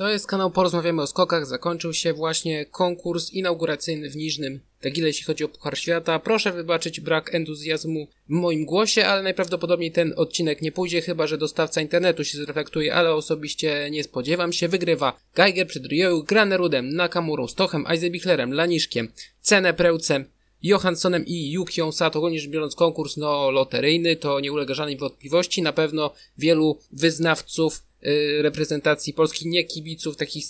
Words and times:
To 0.00 0.08
jest 0.08 0.26
kanał 0.26 0.50
Porozmawiamy 0.50 1.02
o 1.02 1.06
skokach. 1.06 1.46
Zakończył 1.46 1.92
się 1.92 2.12
właśnie 2.12 2.64
konkurs 2.64 3.30
inauguracyjny 3.30 4.10
w 4.10 4.16
Niżnym 4.16 4.60
Tagile, 4.80 5.06
jeśli 5.06 5.24
chodzi 5.24 5.44
o 5.44 5.48
Puchar 5.48 5.78
Świata. 5.78 6.18
Proszę 6.18 6.52
wybaczyć 6.52 7.00
brak 7.00 7.34
entuzjazmu 7.34 8.06
w 8.28 8.32
moim 8.32 8.64
głosie, 8.64 9.06
ale 9.06 9.22
najprawdopodobniej 9.22 9.92
ten 9.92 10.14
odcinek 10.16 10.62
nie 10.62 10.72
pójdzie, 10.72 11.00
chyba 11.00 11.26
że 11.26 11.38
dostawca 11.38 11.80
internetu 11.80 12.24
się 12.24 12.38
zreflektuje, 12.38 12.94
ale 12.94 13.14
osobiście 13.14 13.88
nie 13.90 14.04
spodziewam 14.04 14.52
się. 14.52 14.68
Wygrywa 14.68 15.20
Geiger 15.34 15.66
przed 15.66 15.86
Ryo, 15.86 16.22
Granerudem, 16.22 16.94
Nakamurą, 16.94 17.48
Stochem, 17.48 17.86
Eisebichlerem, 17.86 18.52
Laniszkiem, 18.52 19.08
Cenę 19.40 19.74
Prełcem, 19.74 20.24
Johanssonem 20.62 21.26
i 21.26 21.50
Yukią 21.50 21.92
Sato, 21.92 22.18
ogólnie 22.18 22.48
biorąc 22.48 22.74
konkurs 22.74 23.16
no, 23.16 23.50
loteryjny, 23.50 24.16
to 24.16 24.40
nie 24.40 24.52
ulega 24.52 24.74
żadnej 24.74 24.96
wątpliwości. 24.96 25.62
Na 25.62 25.72
pewno 25.72 26.12
wielu 26.38 26.78
wyznawców 26.92 27.82
Y, 28.06 28.42
reprezentacji 28.42 29.14
Polski, 29.14 29.48
nie 29.48 29.64
kibiców 29.64 30.16
takich 30.16 30.44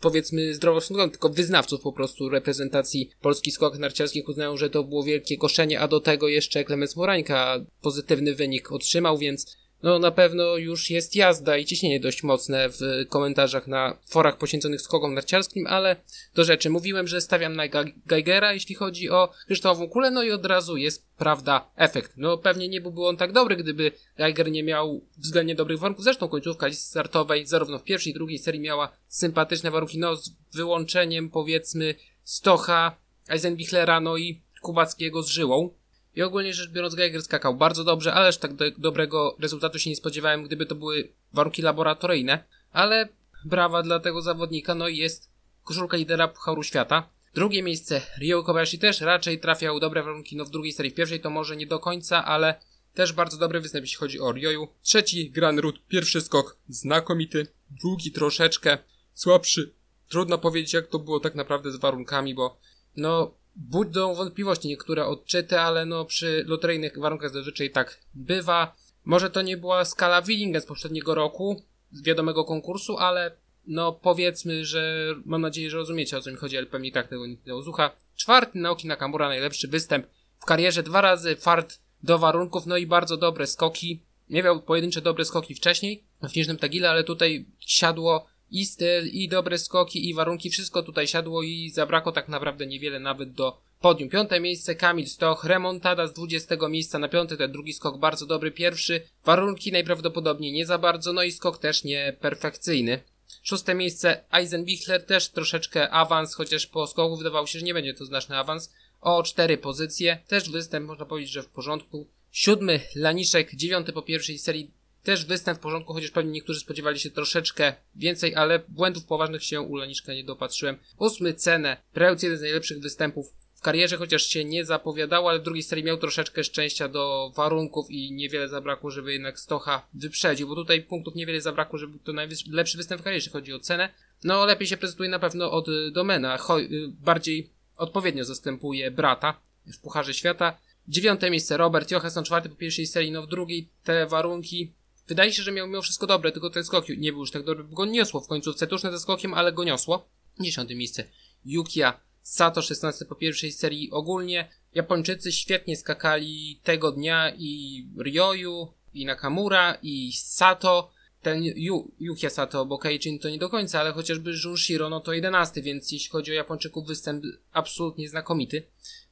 powiedzmy 0.00 0.54
zdroworozsądkowych, 0.54 1.12
tylko 1.12 1.28
wyznawców 1.28 1.80
po 1.80 1.92
prostu 1.92 2.28
reprezentacji 2.28 3.10
polskich 3.20 3.54
skokach 3.54 3.78
narciarskich 3.78 4.28
uznają, 4.28 4.56
że 4.56 4.70
to 4.70 4.84
było 4.84 5.02
wielkie 5.02 5.36
koszenie, 5.36 5.80
a 5.80 5.88
do 5.88 6.00
tego 6.00 6.28
jeszcze 6.28 6.64
Klemens 6.64 6.96
Morańka 6.96 7.64
pozytywny 7.80 8.34
wynik 8.34 8.72
otrzymał, 8.72 9.18
więc 9.18 9.56
no 9.82 9.98
na 9.98 10.10
pewno 10.10 10.56
już 10.56 10.90
jest 10.90 11.16
jazda 11.16 11.56
i 11.56 11.64
ciśnienie 11.64 12.00
dość 12.00 12.22
mocne 12.22 12.68
w 12.68 13.08
komentarzach 13.08 13.66
na 13.66 13.98
forach 14.06 14.38
poświęconych 14.38 14.80
skokom 14.80 15.14
narciarskim, 15.14 15.66
ale 15.66 15.96
do 16.34 16.44
rzeczy. 16.44 16.70
Mówiłem, 16.70 17.08
że 17.08 17.20
stawiam 17.20 17.56
na 17.56 17.64
Geigera, 18.06 18.52
jeśli 18.52 18.74
chodzi 18.74 19.10
o 19.10 19.32
kryształową 19.46 19.88
kulę, 19.88 20.10
no 20.10 20.22
i 20.22 20.30
od 20.30 20.46
razu 20.46 20.76
jest, 20.76 21.06
prawda, 21.16 21.70
efekt. 21.76 22.12
No 22.16 22.38
pewnie 22.38 22.68
nie 22.68 22.80
byłby 22.80 23.06
on 23.06 23.16
tak 23.16 23.32
dobry, 23.32 23.56
gdyby 23.56 23.92
Geiger 24.16 24.50
nie 24.50 24.62
miał 24.62 25.04
względnie 25.18 25.54
dobrych 25.54 25.78
warunków. 25.78 26.04
Zresztą 26.04 26.28
końcówka 26.28 26.72
startowej 26.72 27.46
zarówno 27.46 27.78
w 27.78 27.84
pierwszej 27.84 28.10
i 28.10 28.14
drugiej 28.14 28.38
serii 28.38 28.60
miała 28.60 28.92
sympatyczne 29.08 29.70
warunki, 29.70 29.98
no 29.98 30.16
z 30.16 30.30
wyłączeniem 30.54 31.30
powiedzmy 31.30 31.94
Stocha, 32.24 32.96
Eisenbichlera, 33.28 34.00
no 34.00 34.16
i 34.16 34.42
Kubackiego 34.62 35.22
z 35.22 35.28
Żyłą. 35.28 35.70
I 36.18 36.22
ogólnie 36.22 36.54
rzecz 36.54 36.70
biorąc, 36.70 36.94
Geiger 36.94 37.22
skakał 37.22 37.54
bardzo 37.54 37.84
dobrze, 37.84 38.14
ależ 38.14 38.36
tak 38.36 38.54
do, 38.54 38.64
dobrego 38.78 39.36
rezultatu 39.40 39.78
się 39.78 39.90
nie 39.90 39.96
spodziewałem, 39.96 40.42
gdyby 40.42 40.66
to 40.66 40.74
były 40.74 41.12
warunki 41.32 41.62
laboratoryjne. 41.62 42.44
Ale 42.72 43.08
brawa 43.44 43.82
dla 43.82 44.00
tego 44.00 44.22
zawodnika, 44.22 44.74
no 44.74 44.88
i 44.88 44.96
jest 44.96 45.30
koszulka 45.64 45.96
lidera 45.96 46.28
Pucharu 46.28 46.62
Świata. 46.62 47.08
Drugie 47.34 47.62
miejsce 47.62 48.02
Ryo 48.20 48.42
Kobayashi 48.42 48.78
też 48.78 49.00
raczej 49.00 49.40
trafiał 49.40 49.80
dobre 49.80 50.02
warunki, 50.02 50.36
no 50.36 50.44
w 50.44 50.50
drugiej 50.50 50.72
serii, 50.72 50.92
w 50.92 50.94
pierwszej 50.94 51.20
to 51.20 51.30
może 51.30 51.56
nie 51.56 51.66
do 51.66 51.78
końca, 51.78 52.24
ale 52.24 52.60
też 52.94 53.12
bardzo 53.12 53.36
dobry 53.36 53.60
występ, 53.60 53.84
jeśli 53.84 53.98
chodzi 53.98 54.20
o 54.20 54.32
Ryoju. 54.32 54.68
Trzeci 54.82 55.30
Gran 55.30 55.58
Root, 55.58 55.86
pierwszy 55.88 56.20
skok 56.20 56.56
znakomity, 56.68 57.46
długi 57.82 58.12
troszeczkę, 58.12 58.78
słabszy. 59.14 59.74
Trudno 60.08 60.38
powiedzieć 60.38 60.72
jak 60.72 60.86
to 60.86 60.98
było 60.98 61.20
tak 61.20 61.34
naprawdę 61.34 61.72
z 61.72 61.76
warunkami, 61.76 62.34
bo 62.34 62.58
no 62.96 63.34
budzą 63.58 64.14
wątpliwości 64.14 64.68
niektóre 64.68 65.06
odczyty, 65.06 65.60
ale 65.60 65.86
no 65.86 66.04
przy 66.04 66.44
loteryjnych 66.46 66.98
warunkach 66.98 67.32
zazwyczaj 67.32 67.70
tak 67.70 68.00
bywa. 68.14 68.76
Może 69.04 69.30
to 69.30 69.42
nie 69.42 69.56
była 69.56 69.84
skala 69.84 70.22
Willingen 70.22 70.62
z 70.62 70.66
poprzedniego 70.66 71.14
roku, 71.14 71.62
z 71.92 72.02
wiadomego 72.02 72.44
konkursu, 72.44 72.98
ale 72.98 73.36
no 73.66 73.92
powiedzmy, 73.92 74.64
że 74.64 75.14
mam 75.24 75.40
nadzieję, 75.40 75.70
że 75.70 75.76
rozumiecie 75.76 76.18
o 76.18 76.20
co 76.20 76.30
mi 76.30 76.36
chodzi, 76.36 76.58
ale 76.58 76.66
pewnie 76.66 76.92
tak 76.92 77.08
tego 77.08 77.26
nikt 77.26 77.46
nie 77.46 77.56
usłucha. 77.56 77.90
Czwarty 78.16 78.58
Naoki 78.58 78.88
Nakamura, 78.88 79.28
najlepszy 79.28 79.68
występ 79.68 80.06
w 80.38 80.44
karierze, 80.44 80.82
dwa 80.82 81.00
razy 81.00 81.36
fart 81.36 81.78
do 82.02 82.18
warunków, 82.18 82.66
no 82.66 82.76
i 82.76 82.86
bardzo 82.86 83.16
dobre 83.16 83.46
skoki. 83.46 84.02
Nie 84.30 84.42
miał 84.42 84.62
pojedyncze 84.62 85.00
dobre 85.00 85.24
skoki 85.24 85.54
wcześniej 85.54 86.04
w 86.22 86.36
Niżnym 86.36 86.56
Tagile, 86.56 86.90
ale 86.90 87.04
tutaj 87.04 87.46
siadło 87.60 88.26
i 88.50 88.66
styl, 88.66 89.06
i 89.06 89.28
dobre 89.28 89.58
skoki, 89.58 90.08
i 90.08 90.14
warunki, 90.14 90.50
wszystko 90.50 90.82
tutaj 90.82 91.06
siadło 91.06 91.42
i 91.42 91.70
zabrakło 91.70 92.12
tak 92.12 92.28
naprawdę 92.28 92.66
niewiele 92.66 93.00
nawet 93.00 93.32
do 93.32 93.58
podium. 93.80 94.08
Piąte 94.08 94.40
miejsce 94.40 94.74
Kamil 94.74 95.06
Stoch, 95.06 95.44
remontada 95.44 96.06
z 96.06 96.12
20 96.12 96.68
miejsca 96.68 96.98
na 96.98 97.08
piąte, 97.08 97.36
ten 97.36 97.52
drugi 97.52 97.72
skok 97.72 97.98
bardzo 97.98 98.26
dobry, 98.26 98.50
pierwszy, 98.50 99.02
warunki 99.24 99.72
najprawdopodobniej 99.72 100.52
nie 100.52 100.66
za 100.66 100.78
bardzo, 100.78 101.12
no 101.12 101.22
i 101.22 101.32
skok 101.32 101.58
też 101.58 101.84
nie 101.84 102.16
perfekcyjny. 102.20 103.00
Szóste 103.42 103.74
miejsce 103.74 104.24
Eisenbichler, 104.32 105.06
też 105.06 105.28
troszeczkę 105.28 105.90
awans, 105.90 106.34
chociaż 106.34 106.66
po 106.66 106.86
skoku 106.86 107.16
wydawało 107.16 107.46
się, 107.46 107.58
że 107.58 107.64
nie 107.64 107.74
będzie 107.74 107.94
to 107.94 108.04
znaczny 108.04 108.36
awans, 108.36 108.72
o 109.00 109.22
cztery 109.22 109.58
pozycje, 109.58 110.18
też 110.28 110.50
występ 110.50 110.86
można 110.86 111.04
powiedzieć, 111.04 111.32
że 111.32 111.42
w 111.42 111.48
porządku. 111.48 112.06
Siódmy 112.32 112.80
Laniszek, 112.94 113.54
dziewiąty 113.54 113.92
po 113.92 114.02
pierwszej 114.02 114.38
serii 114.38 114.70
też 115.02 115.24
występ 115.24 115.58
w 115.58 115.62
porządku, 115.62 115.92
chociaż 115.92 116.10
pewnie 116.10 116.32
niektórzy 116.32 116.60
spodziewali 116.60 116.98
się 116.98 117.10
troszeczkę 117.10 117.72
więcej, 117.94 118.34
ale 118.34 118.58
błędów 118.68 119.04
poważnych 119.04 119.44
się 119.44 119.60
u 119.60 119.76
nie 120.08 120.24
dopatrzyłem. 120.24 120.76
Ósmy 120.98 121.34
cenę. 121.34 121.76
Prełc 121.92 122.22
jeden 122.22 122.38
z 122.38 122.42
najlepszych 122.42 122.80
występów 122.80 123.32
w 123.58 123.60
karierze, 123.60 123.96
chociaż 123.96 124.22
się 124.22 124.44
nie 124.44 124.64
zapowiadało, 124.64 125.30
ale 125.30 125.38
w 125.38 125.42
drugiej 125.42 125.62
serii 125.62 125.84
miał 125.84 125.96
troszeczkę 125.96 126.44
szczęścia 126.44 126.88
do 126.88 127.32
warunków 127.36 127.90
i 127.90 128.12
niewiele 128.12 128.48
zabrakło, 128.48 128.90
żeby 128.90 129.12
jednak 129.12 129.40
Stocha 129.40 129.88
wyprzedził, 129.94 130.48
bo 130.48 130.54
tutaj 130.54 130.82
punktów 130.82 131.14
niewiele 131.14 131.40
zabrakło, 131.40 131.78
żeby 131.78 131.98
to 131.98 132.12
najlepszy 132.12 132.76
występ 132.76 133.00
w 133.00 133.04
karierze, 133.04 133.30
chodzi 133.30 133.52
o 133.52 133.60
cenę. 133.60 133.88
No, 134.24 134.46
lepiej 134.46 134.68
się 134.68 134.76
prezentuje 134.76 135.08
na 135.08 135.18
pewno 135.18 135.52
od 135.52 135.66
Domena, 135.92 136.36
y, 136.36 136.88
bardziej 136.88 137.50
odpowiednio 137.76 138.24
zastępuje 138.24 138.90
brata 138.90 139.40
w 139.66 139.80
Pucharze 139.80 140.14
Świata. 140.14 140.58
Dziewiąte 140.88 141.30
miejsce 141.30 141.56
Robert 141.56 141.90
Johansson, 141.90 142.24
czwarty 142.24 142.48
po 142.48 142.56
pierwszej 142.56 142.86
serii, 142.86 143.10
no 143.10 143.22
w 143.22 143.28
drugiej 143.28 143.68
te 143.84 144.06
warunki 144.06 144.72
Wydaje 145.08 145.32
się, 145.32 145.42
że 145.42 145.52
miał 145.52 145.66
mimo 145.66 145.82
wszystko 145.82 146.06
dobre, 146.06 146.32
tylko 146.32 146.50
ten 146.50 146.64
skok 146.64 146.88
nie 146.88 147.12
był 147.12 147.20
już 147.20 147.30
tak 147.30 147.44
dobry, 147.44 147.64
bo 147.64 147.76
go 147.76 147.84
niosło 147.84 148.20
w 148.20 148.28
końcówce, 148.28 148.66
tuszne 148.66 148.92
ze 148.92 148.98
skokiem, 148.98 149.34
ale 149.34 149.52
go 149.52 149.64
niosło. 149.64 150.08
Dziesiąte 150.40 150.74
miejsce. 150.74 151.04
Yukia 151.44 152.00
Sato, 152.22 152.62
16 152.62 153.04
po 153.04 153.14
pierwszej 153.14 153.52
serii. 153.52 153.90
Ogólnie 153.90 154.48
Japończycy 154.74 155.32
świetnie 155.32 155.76
skakali 155.76 156.60
tego 156.62 156.92
dnia 156.92 157.32
i 157.38 157.84
Ryoyu, 157.98 158.68
i 158.94 159.04
Nakamura, 159.04 159.78
i 159.82 160.12
Sato. 160.12 160.90
Ten 161.22 161.42
Yu, 161.42 161.90
Yukia 162.00 162.30
Sato, 162.30 162.66
bo 162.66 162.78
Keijin 162.78 163.18
to 163.18 163.30
nie 163.30 163.38
do 163.38 163.48
końca, 163.48 163.80
ale 163.80 163.92
chociażby 163.92 164.32
Junshiro, 164.44 164.90
no 164.90 165.00
to 165.00 165.12
11, 165.12 165.62
więc 165.62 165.92
jeśli 165.92 166.10
chodzi 166.10 166.30
o 166.30 166.34
Japończyków, 166.34 166.86
występ 166.86 167.24
absolutnie 167.52 168.08
znakomity. 168.08 168.62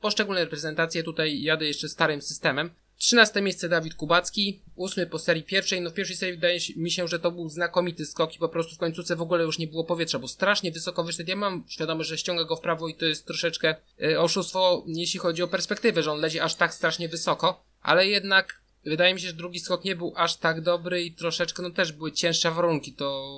Poszczególne 0.00 0.44
reprezentacje 0.44 1.02
tutaj 1.02 1.42
jadę 1.42 1.66
jeszcze 1.66 1.88
starym 1.88 2.22
systemem. 2.22 2.70
13 2.98 3.42
miejsce 3.42 3.68
Dawid 3.68 3.94
Kubacki, 3.94 4.62
8 4.76 5.08
po 5.08 5.18
serii 5.18 5.42
pierwszej. 5.42 5.80
No 5.80 5.90
w 5.90 5.94
pierwszej 5.94 6.16
serii 6.16 6.34
wydaje 6.34 6.58
mi 6.76 6.90
się, 6.90 7.08
że 7.08 7.18
to 7.18 7.30
był 7.30 7.48
znakomity 7.48 8.06
skok 8.06 8.34
i 8.34 8.38
po 8.38 8.48
prostu 8.48 8.74
w 8.74 8.78
końcówce 8.78 9.16
w 9.16 9.22
ogóle 9.22 9.44
już 9.44 9.58
nie 9.58 9.66
było 9.66 9.84
powietrza, 9.84 10.18
bo 10.18 10.28
strasznie 10.28 10.72
wysoko 10.72 11.04
wyszedł. 11.04 11.30
Ja 11.30 11.36
mam 11.36 11.64
świadomość, 11.68 12.08
że 12.08 12.18
ściąga 12.18 12.44
go 12.44 12.56
w 12.56 12.60
prawo 12.60 12.88
i 12.88 12.94
to 12.94 13.04
jest 13.04 13.26
troszeczkę 13.26 13.74
y, 14.02 14.20
oszustwo, 14.20 14.84
jeśli 14.86 15.20
chodzi 15.20 15.42
o 15.42 15.48
perspektywę, 15.48 16.02
że 16.02 16.12
on 16.12 16.20
leci 16.20 16.40
aż 16.40 16.54
tak 16.54 16.74
strasznie 16.74 17.08
wysoko, 17.08 17.64
ale 17.82 18.06
jednak 18.06 18.60
wydaje 18.84 19.14
mi 19.14 19.20
się, 19.20 19.26
że 19.26 19.32
drugi 19.32 19.60
skok 19.60 19.84
nie 19.84 19.96
był 19.96 20.12
aż 20.16 20.36
tak 20.36 20.60
dobry 20.60 21.04
i 21.04 21.12
troszeczkę 21.12 21.62
no 21.62 21.70
też 21.70 21.92
były 21.92 22.12
cięższe 22.12 22.50
warunki. 22.50 22.92
To, 22.92 23.36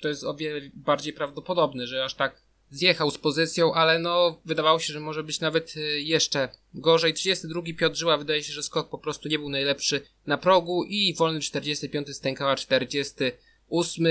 to 0.00 0.08
jest 0.08 0.24
o 0.24 0.34
wiele 0.34 0.60
bardziej 0.74 1.12
prawdopodobne, 1.12 1.86
że 1.86 2.04
aż 2.04 2.14
tak 2.14 2.42
zjechał 2.70 3.10
z 3.10 3.18
pozycją, 3.18 3.74
ale 3.74 3.98
no 3.98 4.40
wydawało 4.44 4.78
się, 4.78 4.92
że 4.92 5.00
może 5.00 5.22
być 5.22 5.40
nawet 5.40 5.76
y, 5.76 6.00
jeszcze 6.00 6.48
gorzej. 6.74 7.14
32 7.14 7.62
Piotr 7.78 7.96
Żyła, 7.96 8.16
wydaje 8.16 8.42
się, 8.42 8.52
że 8.52 8.62
skok 8.62 8.88
po 8.88 8.98
prostu 8.98 9.28
nie 9.28 9.38
był 9.38 9.48
najlepszy 9.48 10.00
na 10.26 10.38
progu 10.38 10.84
i 10.84 11.14
wolny 11.14 11.40
45 11.40 12.16
stękała 12.16 12.56
48. 12.56 14.04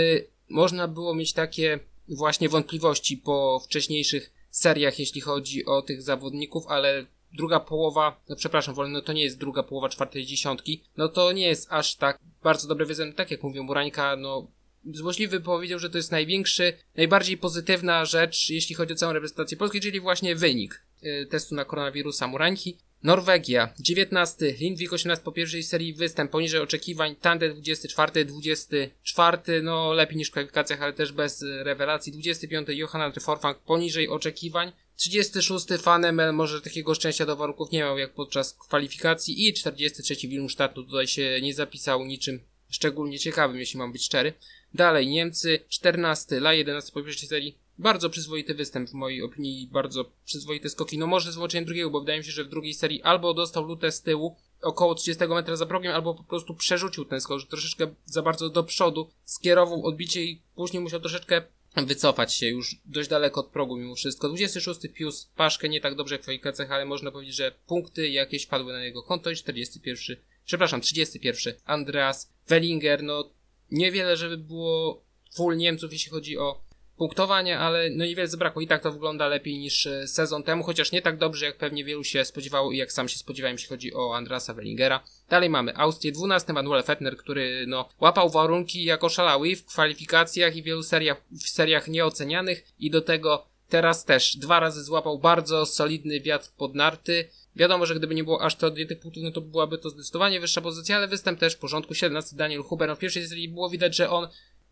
Można 0.50 0.88
było 0.88 1.16
mieć 1.16 1.34
takie 1.34 1.79
właśnie 2.07 2.50
wątpliwości 2.50 3.17
po 3.17 3.59
wcześniejszych 3.66 4.31
seriach, 4.50 5.00
jeśli 5.00 5.22
chodzi 5.22 5.66
o 5.66 5.81
tych 5.81 6.01
zawodników, 6.01 6.67
ale 6.67 7.06
druga 7.34 7.59
połowa, 7.59 8.22
no 8.29 8.35
przepraszam, 8.35 8.75
wolny, 8.75 8.94
no 8.94 9.01
to 9.01 9.13
nie 9.13 9.23
jest 9.23 9.38
druga 9.38 9.63
połowa 9.63 9.90
czwartej 9.90 10.25
dziesiątki, 10.25 10.84
no 10.97 11.07
to 11.07 11.31
nie 11.31 11.47
jest 11.47 11.67
aż 11.72 11.96
tak 11.96 12.19
bardzo 12.44 12.67
dobry 12.67 12.85
wyzem, 12.85 13.13
tak 13.13 13.31
jak 13.31 13.44
mówią 13.44 13.67
Burańka, 13.67 14.16
no 14.16 14.47
złośliwy 14.93 15.41
powiedział, 15.41 15.79
że 15.79 15.89
to 15.89 15.97
jest 15.97 16.11
największy, 16.11 16.73
najbardziej 16.95 17.37
pozytywna 17.37 18.05
rzecz, 18.05 18.49
jeśli 18.49 18.75
chodzi 18.75 18.93
o 18.93 18.95
całą 18.95 19.13
reprezentację 19.13 19.57
Polski, 19.57 19.81
czyli 19.81 19.99
właśnie 19.99 20.35
wynik 20.35 20.84
y, 21.03 21.28
testu 21.29 21.55
na 21.55 21.66
koronawirusa 21.66 22.28
Murańki. 22.28 22.78
Norwegia, 23.03 23.73
19, 23.79 24.51
Lindvik 24.59 24.93
18 24.93 25.23
po 25.23 25.31
pierwszej 25.31 25.63
serii 25.63 25.93
występ 25.93 26.31
poniżej 26.31 26.61
oczekiwań, 26.61 27.16
Tande 27.16 27.49
24, 27.49 28.25
24, 28.25 29.61
no 29.63 29.93
lepiej 29.93 30.17
niż 30.17 30.28
w 30.28 30.31
kwalifikacjach, 30.31 30.81
ale 30.81 30.93
też 30.93 31.11
bez 31.11 31.45
rewelacji, 31.63 32.11
25, 32.11 32.67
Johanna 32.69 33.11
Forfang 33.19 33.59
poniżej 33.59 34.09
oczekiwań, 34.09 34.72
36 34.95 35.66
Fanemel 35.81 36.33
może 36.33 36.61
takiego 36.61 36.95
szczęścia 36.95 37.25
do 37.25 37.35
warunków 37.35 37.72
nie 37.72 37.79
miał 37.79 37.97
jak 37.97 38.13
podczas 38.13 38.53
kwalifikacji 38.53 39.47
i 39.47 39.53
43 39.53 40.28
Wilmstadt 40.28 40.73
tutaj 40.73 41.07
się 41.07 41.40
nie 41.41 41.53
zapisał 41.53 42.05
niczym 42.05 42.40
szczególnie 42.69 43.19
ciekawym, 43.19 43.59
jeśli 43.59 43.79
mam 43.79 43.91
być 43.91 44.05
szczery. 44.05 44.33
Dalej, 44.73 45.08
Niemcy 45.08 45.59
14, 45.69 46.35
La 46.35 46.53
11 46.53 46.91
po 46.91 47.03
pierwszej 47.03 47.29
serii. 47.29 47.58
Bardzo 47.79 48.09
przyzwoity 48.09 48.53
występ 48.53 48.90
w 48.90 48.93
mojej 48.93 49.22
opinii, 49.22 49.67
bardzo 49.72 50.11
przyzwoite 50.25 50.69
skoki. 50.69 50.97
No 50.97 51.08
może 51.08 51.31
z 51.31 51.35
wyłączeniem 51.35 51.66
drugiego, 51.66 51.90
bo 51.90 51.99
wydaje 51.99 52.19
mi 52.19 52.25
się, 52.25 52.31
że 52.31 52.43
w 52.43 52.49
drugiej 52.49 52.73
serii 52.73 53.03
albo 53.03 53.34
dostał 53.34 53.64
lutę 53.64 53.91
z 53.91 54.02
tyłu, 54.02 54.35
około 54.61 54.96
30 54.96 55.28
metra 55.28 55.55
za 55.55 55.66
progiem, 55.66 55.93
albo 55.93 56.14
po 56.14 56.23
prostu 56.23 56.53
przerzucił 56.55 57.05
ten 57.05 57.22
skok, 57.22 57.40
że 57.40 57.47
troszeczkę 57.47 57.87
za 58.05 58.22
bardzo 58.22 58.49
do 58.49 58.64
przodu 58.64 59.09
skierował 59.25 59.85
odbicie 59.85 60.23
i 60.23 60.41
później 60.55 60.84
musiał 60.84 60.99
troszeczkę 60.99 61.41
wycofać 61.75 62.34
się 62.34 62.47
już 62.47 62.75
dość 62.85 63.09
daleko 63.09 63.41
od 63.41 63.47
progu 63.47 63.78
mimo 63.78 63.96
wszystko. 63.96 64.28
26 64.28 64.79
Pius 64.93 65.29
Paszkę 65.35 65.69
nie 65.69 65.81
tak 65.81 65.96
dobrze 65.96 66.16
jak 66.16 66.22
w 66.22 66.23
kwalifikacjach, 66.23 66.72
ale 66.72 66.85
można 66.85 67.11
powiedzieć, 67.11 67.35
że 67.35 67.52
punkty 67.67 68.09
jakieś 68.09 68.46
padły 68.46 68.73
na 68.73 68.84
jego 68.84 69.03
konto 69.03 69.29
i 69.29 69.35
41, 69.35 70.17
przepraszam, 70.46 70.81
31 70.81 71.53
Andreas 71.66 72.31
Wellinger, 72.47 73.03
no 73.03 73.29
niewiele 73.72 74.17
żeby 74.17 74.37
było 74.37 75.02
full 75.35 75.58
Niemców 75.58 75.93
jeśli 75.93 76.11
chodzi 76.11 76.37
o 76.37 76.67
punktowanie, 76.97 77.59
ale 77.59 77.90
no 77.90 78.05
niewiele 78.05 78.28
zabrakło. 78.28 78.61
I 78.61 78.67
tak 78.67 78.84
to 78.84 78.91
wygląda 78.91 79.28
lepiej 79.28 79.58
niż 79.58 79.87
e, 79.87 80.08
sezon 80.08 80.43
temu, 80.43 80.64
chociaż 80.64 80.91
nie 80.91 81.02
tak 81.02 81.17
dobrze, 81.17 81.46
jak 81.46 81.58
pewnie 81.58 81.84
wielu 81.84 82.03
się 82.03 82.25
spodziewało 82.25 82.72
i 82.72 82.78
jak 82.78 82.91
sam 82.91 83.09
się 83.09 83.17
spodziewałem, 83.17 83.55
jeśli 83.55 83.69
chodzi 83.69 83.93
o 83.93 84.16
Andrasa 84.16 84.53
Wellingera. 84.53 85.03
Dalej 85.29 85.49
mamy 85.49 85.78
Austrię 85.78 86.11
12, 86.11 86.53
Manuel 86.53 86.84
Fettner, 86.84 87.17
który 87.17 87.66
no, 87.67 87.90
łapał 88.02 88.29
warunki 88.29 88.84
jako 88.84 89.09
szalały 89.09 89.55
w 89.55 89.66
kwalifikacjach 89.66 90.55
i 90.55 90.64
wielu 90.64 90.84
seriach, 90.84 91.22
w 91.31 91.49
seriach 91.49 91.87
nieocenianych 91.87 92.67
i 92.79 92.91
do 92.91 93.02
tego 93.02 93.46
teraz 93.69 94.05
też 94.05 94.37
dwa 94.37 94.59
razy 94.59 94.84
złapał 94.84 95.19
bardzo 95.19 95.66
solidny 95.66 96.19
wiatr 96.19 96.49
pod 96.58 96.75
narty. 96.75 97.29
Wiadomo, 97.57 97.85
że 97.85 97.95
gdyby 97.95 98.15
nie 98.15 98.23
było 98.23 98.41
aż 98.41 98.55
to 98.55 98.71
tych 98.71 98.99
punktów, 98.99 99.23
no 99.23 99.31
to 99.31 99.41
byłaby 99.41 99.77
to 99.77 99.89
zdecydowanie 99.89 100.39
wyższa 100.39 100.61
pozycja, 100.61 100.97
ale 100.97 101.07
występ 101.07 101.39
też 101.39 101.53
w 101.53 101.57
porządku. 101.57 101.93
17 101.93 102.35
Daniel 102.35 102.63
Huber, 102.63 102.89
no 102.89 102.95
w 102.95 102.99
pierwszej 102.99 103.27
serii 103.27 103.49
było 103.49 103.69
widać, 103.69 103.95
że 103.95 104.09
on 104.09 104.27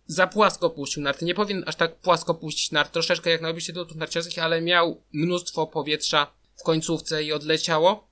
za 0.07 0.27
płasko 0.27 0.69
puścił 0.69 1.03
narty. 1.03 1.25
Nie 1.25 1.35
powinien 1.35 1.63
aż 1.67 1.75
tak 1.75 1.95
płasko 1.95 2.33
puścić 2.33 2.71
nart, 2.71 2.91
troszeczkę 2.91 3.29
jak 3.29 3.41
na 3.41 3.49
obiście 3.49 3.73
lotów 3.73 3.97
narciarskich, 3.97 4.39
ale 4.39 4.61
miał 4.61 5.01
mnóstwo 5.13 5.67
powietrza 5.67 6.27
w 6.55 6.63
końcówce 6.63 7.23
i 7.23 7.33
odleciało. 7.33 8.07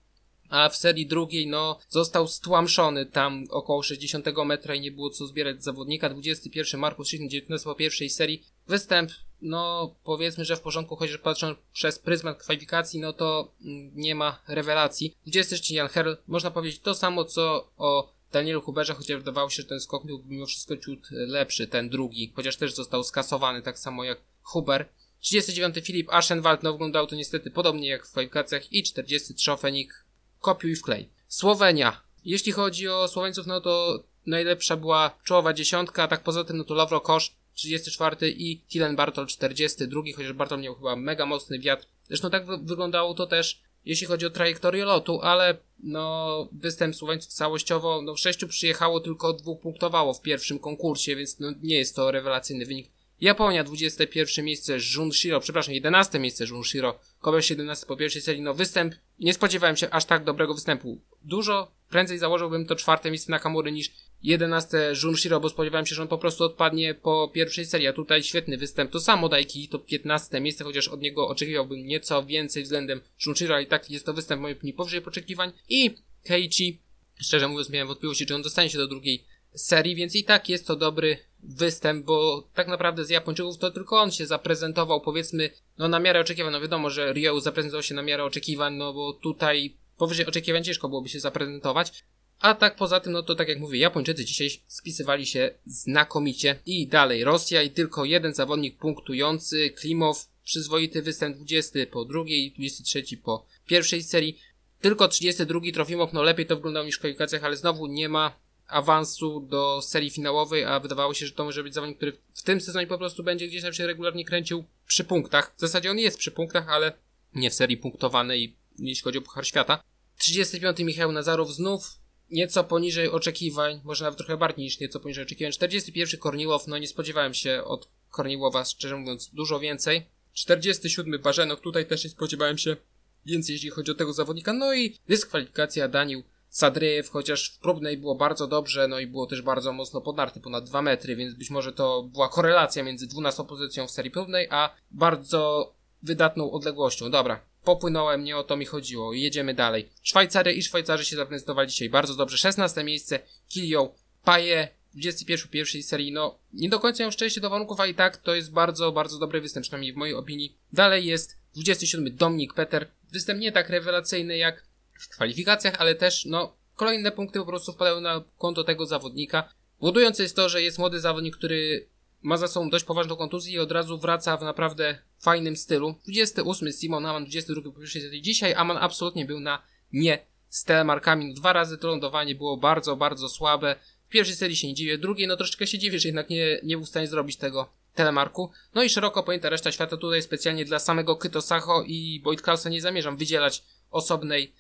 A 0.50 0.70
w 0.70 0.76
serii 0.76 1.08
drugiej, 1.08 1.48
no, 1.48 1.80
został 1.90 2.28
stłamszony 2.28 3.06
tam 3.06 3.46
około 3.50 3.84
60 3.84 4.26
metra 4.46 4.76
i 4.76 4.82
nie 4.82 4.92
było 4.92 5.10
co 5.10 5.28
zbierać 5.28 5.64
zawodnika. 5.64 6.10
21 6.10 6.80
Markus 6.80 7.08
Schiffner, 7.08 7.30
19 7.30 7.64
po 7.64 7.76
pierwszej 7.76 8.10
serii. 8.10 8.44
Występ, 8.68 9.12
no, 9.42 9.96
powiedzmy, 10.04 10.46
że 10.46 10.56
w 10.56 10.62
porządku, 10.62 10.96
chociaż 10.96 11.18
patrząc 11.18 11.58
przez 11.74 12.00
pryzmat 12.00 12.38
kwalifikacji, 12.38 13.00
no 13.00 13.14
to 13.14 13.52
mm, 13.66 13.92
nie 13.96 14.16
ma 14.16 14.40
rewelacji. 14.48 15.16
23 15.26 15.74
Jan 15.74 15.88
Herl, 15.88 16.14
można 16.28 16.52
powiedzieć 16.52 16.80
to 16.80 16.96
samo, 16.96 17.26
co 17.26 17.70
o 17.78 18.14
Danielu 18.32 18.62
Huberze, 18.62 18.94
chociaż 18.94 19.18
wydawało 19.18 19.50
się, 19.50 19.62
że 19.62 19.68
ten 19.68 19.80
skok 19.80 20.06
był 20.06 20.24
mimo 20.28 20.46
wszystko 20.46 20.78
ciut 20.78 21.08
lepszy, 21.12 21.68
ten 21.68 21.90
drugi, 21.90 22.32
chociaż 22.36 22.58
też 22.58 22.74
został 22.74 23.04
skasowany, 23.04 23.62
tak 23.62 23.80
samo 23.80 24.04
jak 24.04 24.22
Huber. 24.42 24.90
39 25.20 25.76
Filip 25.84 26.14
Aschenwald, 26.14 26.64
no 26.64 26.72
wyglądał 26.72 27.08
to 27.08 27.16
niestety 27.16 27.52
podobnie 27.52 27.88
jak 27.88 28.08
w 28.08 28.12
kwalifikacjach 28.12 28.74
i 28.74 28.84
40 28.84 29.34
Trzofenik, 29.34 30.03
kopiuj 30.44 30.76
wklej. 30.76 31.10
Słowenia. 31.28 32.02
Jeśli 32.26 32.52
chodzi 32.52 32.88
o 32.88 33.08
Słoweńców, 33.08 33.48
no 33.48 33.62
to 33.62 34.04
najlepsza 34.26 34.78
była 34.78 35.12
czołowa 35.24 35.54
dziesiątka, 35.54 36.04
a 36.04 36.08
tak 36.08 36.24
poza 36.24 36.44
tym 36.44 36.58
no 36.58 36.64
to 36.64 36.74
Lovro 36.74 37.02
Kosz 37.02 37.32
34 37.54 38.30
i 38.30 38.62
Tilen 38.62 38.96
Bartol 38.96 39.28
42, 39.28 40.02
chociaż 40.16 40.34
Bartol 40.34 40.62
miał 40.62 40.76
chyba 40.76 40.96
mega 40.96 41.26
mocny 41.26 41.60
wiatr. 41.60 41.86
Zresztą 42.08 42.30
tak 42.30 42.46
wyglądało 42.46 43.14
to 43.14 43.28
też 43.28 43.62
jeśli 43.86 44.08
chodzi 44.08 44.26
o 44.26 44.30
trajektorię 44.30 44.86
lotu, 44.86 45.22
ale 45.22 45.58
no, 45.84 46.48
występ 46.52 46.96
Słoweńców 46.96 47.34
całościowo, 47.34 48.02
no 48.02 48.16
w 48.16 48.20
sześciu 48.20 48.48
przyjechało, 48.48 49.00
tylko 49.00 49.34
dwóch 49.34 49.62
punktowało 49.62 50.14
w 50.14 50.22
pierwszym 50.22 50.60
konkursie, 50.60 51.16
więc 51.16 51.40
no, 51.40 51.52
nie 51.62 51.78
jest 51.78 51.96
to 51.96 52.12
rewelacyjny 52.12 52.66
wynik. 52.66 52.92
Japonia 53.24 53.64
21 53.64 54.46
miejsce 54.46 54.78
Junshiro, 54.96 55.40
przepraszam, 55.40 55.74
11 55.74 56.20
miejsce 56.20 56.46
Junshiro, 56.46 57.00
Kobayashi 57.22 57.48
17 57.48 57.86
po 57.86 57.98
pierwszej 57.98 58.22
serii, 58.22 58.42
no 58.42 58.54
występ, 58.54 58.96
nie 59.20 59.34
spodziewałem 59.34 59.78
się 59.78 59.90
aż 59.90 60.06
tak 60.06 60.24
dobrego 60.24 60.54
występu. 60.54 61.02
Dużo 61.22 61.72
prędzej 61.90 62.18
założyłbym 62.18 62.66
to 62.66 62.76
czwarte 62.76 63.12
miejsce 63.12 63.32
na 63.32 63.40
Kamury 63.40 63.72
niż 63.72 63.92
11 64.24 64.94
Junshiro, 65.04 65.40
bo 65.40 65.50
spodziewałem 65.50 65.86
się, 65.86 65.96
że 65.96 66.02
on 66.02 66.08
po 66.08 66.18
prostu 66.18 66.44
odpadnie 66.44 66.94
po 66.94 67.32
pierwszej 67.34 67.66
serii, 67.66 67.88
a 67.88 67.94
tutaj 67.94 68.24
świetny 68.24 68.58
występ. 68.58 68.92
To 68.92 69.00
samo 69.00 69.30
Daiki, 69.30 69.68
to 69.68 69.80
15 69.80 70.40
miejsce, 70.40 70.64
chociaż 70.64 70.88
od 70.88 71.02
niego 71.02 71.28
oczekiwałbym 71.28 71.86
nieco 71.86 72.26
więcej 72.26 72.64
względem 72.64 73.02
Junshiro, 73.26 73.60
i 73.60 73.68
tak 73.68 73.92
jest 73.92 74.06
to 74.06 74.14
występ 74.14 74.42
mojej 74.42 74.58
opinii 74.58 74.74
powyżej 74.74 75.06
oczekiwań. 75.06 75.52
I 75.70 75.96
Keiichi, 76.24 76.80
szczerze 77.22 77.48
mówiąc 77.48 77.70
miałem 77.70 77.88
wątpliwości, 77.88 78.26
czy 78.26 78.36
on 78.36 78.42
dostanie 78.42 78.70
się 78.70 78.78
do 78.78 78.88
drugiej 78.88 79.26
serii, 79.56 79.96
więc 79.96 80.16
i 80.16 80.24
tak 80.24 80.50
jest 80.50 80.68
to 80.68 80.76
dobry 80.76 81.18
występ, 81.44 82.06
bo 82.06 82.48
tak 82.54 82.68
naprawdę 82.68 83.06
z 83.06 83.10
Japończyków 83.10 83.58
to 83.58 83.72
tylko 83.72 84.02
on 84.02 84.12
się 84.12 84.26
zaprezentował, 84.26 85.02
powiedzmy, 85.02 85.50
no 85.78 85.88
na 85.88 86.00
miarę 86.00 86.20
oczekiwań. 86.20 86.52
No 86.52 86.62
wiadomo, 86.62 86.90
że 86.90 87.14
Ryo 87.14 87.42
zaprezentował 87.42 87.84
się 87.84 87.96
na 87.96 88.02
miarę 88.02 88.24
oczekiwań, 88.24 88.76
no 88.76 88.94
bo 88.94 89.14
tutaj 89.14 89.78
powyżej 89.98 90.26
oczekiwań 90.26 90.64
ciężko 90.64 90.90
byłoby 90.90 91.10
się 91.10 91.20
zaprezentować. 91.20 92.04
A 92.40 92.54
tak 92.54 92.76
poza 92.76 93.00
tym, 93.00 93.14
no 93.14 93.24
to 93.24 93.36
tak 93.36 93.48
jak 93.48 93.60
mówię, 93.60 93.80
Japończycy 93.80 94.26
dzisiaj 94.26 94.50
spisywali 94.68 95.26
się 95.26 95.52
znakomicie. 95.66 96.60
I 96.66 96.88
dalej 96.88 97.24
Rosja 97.24 97.62
i 97.62 97.70
tylko 97.70 98.06
jeden 98.06 98.34
zawodnik 98.34 98.78
punktujący, 98.78 99.70
Klimow, 99.70 100.28
przyzwoity 100.44 101.02
występ 101.02 101.36
20 101.36 101.80
po 101.92 102.06
drugiej, 102.06 102.52
23 102.52 103.18
po 103.18 103.46
pierwszej 103.68 104.04
serii. 104.04 104.40
Tylko 104.82 105.08
32 105.08 105.60
Trofimow, 105.74 106.14
no 106.14 106.24
lepiej 106.24 106.46
to 106.46 106.56
wyglądało 106.56 106.86
niż 106.86 106.96
w 106.96 107.00
kwalifikacjach, 107.00 107.44
ale 107.44 107.58
znowu 107.58 107.88
nie 107.88 108.10
ma 108.10 108.43
awansu 108.68 109.40
do 109.40 109.82
serii 109.82 110.10
finałowej, 110.10 110.66
a 110.66 110.80
wydawało 110.80 111.14
się, 111.14 111.26
że 111.26 111.32
to 111.32 111.44
może 111.44 111.64
być 111.64 111.74
zawodnik, 111.74 111.98
który 111.98 112.18
w 112.34 112.44
tym 112.44 112.62
sezonie 112.62 112.88
po 112.88 112.98
prostu 112.98 113.24
będzie 113.24 113.48
gdzieś 113.48 113.62
tam 113.62 113.74
się 113.74 113.88
regularnie 113.88 114.26
kręcił 114.26 114.64
przy 114.88 115.04
punktach. 115.04 115.54
W 115.58 115.60
zasadzie 115.60 115.92
on 115.92 116.00
jest 116.00 116.18
przy 116.18 116.32
punktach, 116.32 116.70
ale 116.70 116.94
nie 117.36 117.50
w 117.50 117.54
serii 117.54 117.78
punktowanej, 117.78 118.56
jeśli 118.80 119.04
chodzi 119.04 119.18
o 119.18 119.22
Puchar 119.22 119.48
Świata. 119.48 119.84
35 120.18 120.80
Michał 120.80 121.12
Nazarow 121.12 121.50
znów 121.50 122.00
nieco 122.32 122.64
poniżej 122.64 123.10
oczekiwań, 123.10 123.82
może 123.84 124.04
nawet 124.04 124.18
trochę 124.18 124.38
bardziej 124.38 124.64
niż 124.64 124.80
nieco 124.80 125.00
poniżej 125.00 125.24
oczekiwań. 125.24 125.52
41 125.52 126.20
Korniłow, 126.20 126.68
no 126.68 126.78
nie 126.78 126.88
spodziewałem 126.88 127.34
się 127.34 127.64
od 127.64 127.90
Korniłowa, 128.10 128.66
szczerze 128.66 128.96
mówiąc, 128.98 129.30
dużo 129.34 129.60
więcej. 129.60 130.06
47 130.34 131.22
Barzenok, 131.22 131.62
tutaj 131.62 131.86
też 131.86 132.04
nie 132.04 132.10
spodziewałem 132.10 132.58
się 132.58 132.78
więcej, 133.26 133.54
jeśli 133.54 133.70
chodzi 133.70 133.92
o 133.92 133.96
tego 133.96 134.14
zawodnika. 134.14 134.54
No 134.54 134.74
i 134.74 134.98
dyskwalifikacja 135.08 135.88
Danił 135.88 136.24
Sadryjew, 136.54 137.10
chociaż 137.10 137.50
w 137.50 137.60
próbnej 137.60 137.98
było 137.98 138.16
bardzo 138.16 138.48
dobrze, 138.48 138.88
no 138.88 139.00
i 139.00 139.08
było 139.08 139.26
też 139.26 139.42
bardzo 139.42 139.74
mocno 139.74 140.02
podnarty, 140.02 140.40
ponad 140.40 140.64
2 140.64 140.82
metry, 140.82 141.16
więc 141.16 141.34
być 141.34 141.50
może 141.50 141.74
to 141.74 142.04
była 142.04 142.30
korelacja 142.30 142.84
między 142.84 143.08
12 143.08 143.44
pozycją 143.44 143.88
w 143.88 143.92
serii 143.92 144.12
próbnej, 144.12 144.48
a 144.50 144.76
bardzo 144.92 145.74
wydatną 146.04 146.52
odległością. 146.52 147.12
Dobra, 147.12 147.40
popłynąłem, 147.64 148.24
nie 148.24 148.38
o 148.38 148.44
to 148.44 148.58
mi 148.58 148.66
chodziło. 148.66 149.14
Jedziemy 149.14 149.54
dalej. 149.54 149.90
Szwajcary 150.04 150.54
i 150.54 150.64
Szwajcarzy 150.64 151.06
się 151.06 151.16
zaprezentowali 151.16 151.70
dzisiaj 151.70 151.90
bardzo 151.90 152.16
dobrze. 152.16 152.38
16 152.38 152.84
miejsce, 152.84 153.20
Kilio, 153.50 153.96
Paje, 154.24 154.68
21 154.94 155.48
pierwszej 155.48 155.84
serii. 155.84 156.12
No, 156.12 156.40
nie 156.54 156.70
do 156.70 156.80
końca 156.80 157.04
ją 157.04 157.12
szczęście 157.12 157.42
do 157.42 157.50
warunków, 157.50 157.80
a 157.80 157.88
i 157.88 157.96
tak 157.96 158.18
to 158.18 158.36
jest 158.36 158.52
bardzo, 158.52 158.92
bardzo 158.92 159.20
dobry 159.20 159.42
występ, 159.42 159.64
przynajmniej 159.64 159.94
w 159.94 159.98
mojej 159.98 160.16
opinii. 160.16 160.58
Dalej 160.74 161.06
jest 161.06 161.38
27 161.56 162.16
Dominik 162.16 162.54
Peter. 162.54 162.92
Występ 163.12 163.40
nie 163.40 163.52
tak 163.52 163.70
rewelacyjny 163.70 164.38
jak 164.38 164.73
w 165.04 165.10
kwalifikacjach, 165.10 165.76
ale 165.80 165.96
też, 165.96 166.26
no, 166.26 166.56
kolejne 166.76 167.12
punkty 167.12 167.40
po 167.40 167.46
prostu 167.46 167.74
wpadały 167.74 168.02
na 168.02 168.24
konto 168.38 168.64
tego 168.64 168.86
zawodnika. 168.86 169.54
Budujące 169.80 170.24
jest 170.24 170.36
to, 170.36 170.50
że 170.50 170.62
jest 170.62 170.80
młody 170.80 171.00
zawodnik, 171.00 171.38
który 171.38 171.88
ma 172.22 172.38
za 172.38 172.48
sobą 172.48 172.70
dość 172.70 172.86
poważną 172.86 173.16
kontuzję 173.16 173.54
i 173.54 173.60
od 173.60 173.72
razu 173.72 173.98
wraca 173.98 174.38
w 174.38 174.42
naprawdę 174.42 174.98
fajnym 175.20 175.58
stylu. 175.58 175.96
28 176.04 176.72
Simon 176.72 177.06
Aman, 177.06 177.24
22 177.24 177.72
po 177.72 177.80
pierwszej 177.80 178.02
serii. 178.02 178.22
Dzisiaj 178.22 178.54
Aman 178.54 178.78
absolutnie 178.78 179.26
był 179.26 179.40
na 179.40 179.62
nie 179.94 180.26
z 180.50 180.64
telemarkami. 180.64 181.34
Dwa 181.34 181.54
razy 181.54 181.78
to 181.78 181.88
lądowanie 181.88 182.36
było 182.36 182.58
bardzo, 182.58 182.96
bardzo 182.96 183.30
słabe. 183.30 183.76
W 184.06 184.10
pierwszej 184.10 184.36
serii 184.36 184.56
się 184.56 184.68
nie 184.68 184.74
dziwię, 184.74 184.98
drugiej 184.98 185.28
no 185.28 185.38
troszeczkę 185.38 185.68
się 185.68 185.80
dziwię, 185.80 186.00
że 186.00 186.08
jednak 186.08 186.30
nie, 186.30 186.60
nie 186.64 186.78
był 186.78 186.86
w 186.86 186.90
stanie 186.90 187.08
zrobić 187.08 187.38
tego 187.38 187.70
telemarku. 187.96 188.52
No 188.76 188.84
i 188.84 188.90
szeroko 188.90 189.24
pojęta 189.24 189.50
reszta 189.50 189.72
świata 189.72 189.98
tutaj 189.98 190.22
specjalnie 190.22 190.66
dla 190.66 190.80
samego 190.80 191.16
Kyto 191.16 191.42
Sacho 191.42 191.84
i 191.88 192.22
Boyd 192.24 192.42
Klausa 192.42 192.70
nie 192.70 192.82
zamierzam 192.82 193.18
wydzielać 193.18 193.64
osobnej 193.92 194.54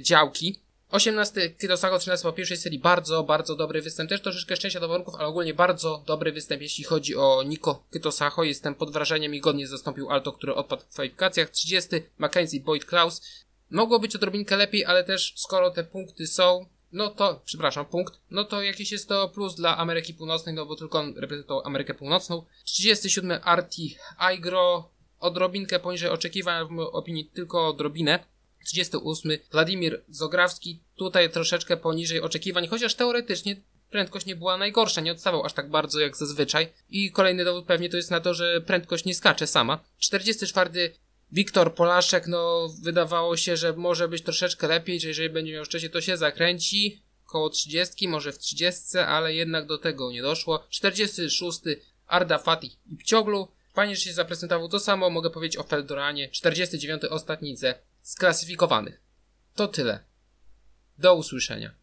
działki. 0.00 0.60
18 0.90 1.50
Kidosago 1.50 1.98
13 1.98 2.22
po 2.22 2.32
pierwszej 2.32 2.56
serii 2.56 2.78
bardzo, 2.78 3.22
bardzo 3.22 3.56
dobry 3.56 3.82
występ. 3.82 4.10
Też 4.10 4.22
troszeczkę 4.22 4.56
szczęścia 4.56 4.80
do 4.80 4.88
warunków, 4.88 5.14
ale 5.14 5.28
ogólnie 5.28 5.54
bardzo 5.54 6.02
dobry 6.06 6.32
występ, 6.32 6.62
jeśli 6.62 6.84
chodzi 6.84 7.16
o 7.16 7.42
Niko 7.42 7.84
Kytosacho. 7.90 8.44
Jestem 8.44 8.74
pod 8.74 8.92
wrażeniem 8.92 9.34
i 9.34 9.40
godnie 9.40 9.68
zastąpił 9.68 10.10
Alto, 10.10 10.32
który 10.32 10.54
odpadł 10.54 10.82
w 10.82 10.88
kwalifikacjach. 10.88 11.50
30 11.50 11.90
Mackenzie 12.18 12.60
Boyd 12.60 12.84
Klaus. 12.84 13.22
Mogło 13.70 13.98
być 13.98 14.16
odrobinkę 14.16 14.56
lepiej, 14.56 14.84
ale 14.84 15.04
też 15.04 15.34
skoro 15.36 15.70
te 15.70 15.84
punkty 15.84 16.26
są, 16.26 16.66
no 16.92 17.08
to, 17.08 17.40
przepraszam, 17.44 17.86
punkt, 17.86 18.20
no 18.30 18.44
to 18.44 18.62
jakiś 18.62 18.92
jest 18.92 19.08
to 19.08 19.28
plus 19.28 19.54
dla 19.54 19.76
Ameryki 19.76 20.14
Północnej, 20.14 20.54
no 20.54 20.66
bo 20.66 20.76
tylko 20.76 20.98
on 20.98 21.14
reprezentował 21.16 21.66
Amerykę 21.66 21.94
Północną. 21.94 22.44
37 22.64 23.40
Arti 23.44 23.96
Aigro, 24.18 24.90
odrobinkę 25.20 25.80
poniżej 25.80 26.10
oczekiwań, 26.10 26.68
w 26.68 26.80
opinii 26.80 27.24
tylko 27.24 27.68
odrobinę. 27.68 28.33
38 28.64 29.32
Władimir 29.52 30.02
Zograwski, 30.08 30.80
tutaj 30.96 31.30
troszeczkę 31.30 31.76
poniżej 31.76 32.20
oczekiwań, 32.20 32.66
chociaż 32.66 32.94
teoretycznie 32.94 33.56
prędkość 33.90 34.26
nie 34.26 34.36
była 34.36 34.56
najgorsza, 34.56 35.00
nie 35.00 35.12
odstawał 35.12 35.44
aż 35.44 35.52
tak 35.52 35.70
bardzo 35.70 36.00
jak 36.00 36.16
zazwyczaj. 36.16 36.72
I 36.90 37.12
kolejny 37.12 37.44
dowód 37.44 37.66
pewnie 37.66 37.88
to 37.88 37.96
jest 37.96 38.10
na 38.10 38.20
to, 38.20 38.34
że 38.34 38.60
prędkość 38.60 39.04
nie 39.04 39.14
skacze 39.14 39.46
sama. 39.46 39.84
44 39.98 40.94
Wiktor 41.32 41.74
Polaszek, 41.74 42.26
no 42.26 42.68
wydawało 42.82 43.36
się, 43.36 43.56
że 43.56 43.72
może 43.72 44.08
być 44.08 44.22
troszeczkę 44.22 44.68
lepiej, 44.68 45.00
że 45.00 45.08
jeżeli 45.08 45.30
będzie 45.30 45.52
miał 45.52 45.64
szczęście, 45.64 45.90
to 45.90 46.00
się 46.00 46.16
zakręci. 46.16 47.02
Koło 47.26 47.50
30, 47.50 48.08
może 48.08 48.32
w 48.32 48.38
30, 48.38 48.98
ale 48.98 49.34
jednak 49.34 49.66
do 49.66 49.78
tego 49.78 50.12
nie 50.12 50.22
doszło. 50.22 50.66
46 50.70 51.60
Arda 52.06 52.38
Fatih 52.38 52.72
i 52.92 52.96
Pcioglu. 52.96 53.48
Fajnie, 53.74 53.96
że 53.96 54.02
się 54.02 54.12
zaprezentował. 54.12 54.68
To 54.68 54.80
samo 54.80 55.10
mogę 55.10 55.30
powiedzieć 55.30 55.56
o 55.56 55.62
Feldoranie. 55.62 56.28
49. 56.28 57.02
ostatnicę 57.04 57.74
sklasyfikowanych. 58.04 59.00
To 59.54 59.68
tyle. 59.68 60.04
Do 60.98 61.14
usłyszenia. 61.14 61.74